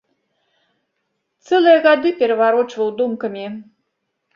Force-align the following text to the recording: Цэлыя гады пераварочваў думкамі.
Цэлыя 1.45 1.79
гады 1.87 2.09
пераварочваў 2.25 2.87
думкамі. 2.99 3.45